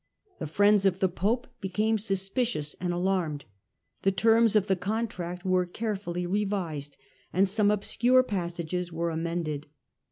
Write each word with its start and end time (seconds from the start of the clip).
The 0.39 0.47
friends 0.47 0.87
of 0.87 0.99
the 0.99 1.07
pope 1.07 1.45
became 1.59 1.99
suspicious 1.99 2.75
and 2.81 2.91
alarmed; 2.91 3.45
the 4.01 4.11
terms 4.11 4.55
of 4.55 4.65
the 4.65 4.75
con 4.75 5.07
tract 5.07 5.45
were 5.45 5.67
carefully 5.67 6.25
revised, 6.25 6.97
and 7.31 7.47
some 7.47 7.69
obscure 7.69 8.23
passages 8.23 8.91
were 8.91 9.11
amended. 9.11 9.67